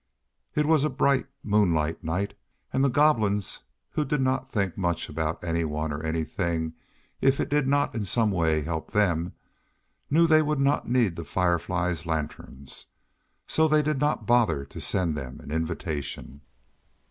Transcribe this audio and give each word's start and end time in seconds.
It 0.55 0.65
was 0.65 0.83
a 0.83 0.89
bright 0.89 1.27
moonlight 1.43 2.03
night, 2.03 2.33
and 2.73 2.83
the 2.83 2.89
Goblins, 2.89 3.59
who 3.91 4.03
did 4.03 4.19
not 4.19 4.49
think 4.49 4.75
much 4.75 5.07
about 5.09 5.43
anyone 5.43 5.91
or 5.93 6.01
anything 6.01 6.73
if 7.21 7.39
it 7.39 7.49
did 7.49 7.67
not 7.67 7.93
in 7.93 8.03
some 8.05 8.31
way 8.31 8.61
help 8.63 8.93
them, 8.93 9.33
knew 10.09 10.25
they 10.25 10.41
would 10.41 10.59
not 10.59 10.89
need 10.89 11.17
the 11.17 11.23
Fireflies' 11.23 12.07
lanterns, 12.07 12.87
so 13.45 13.67
they 13.67 13.83
did 13.83 13.99
not 13.99 14.25
bother 14.25 14.65
to 14.65 14.81
send 14.81 15.15
them 15.15 15.39
an 15.39 15.51
invitation. 15.51 16.41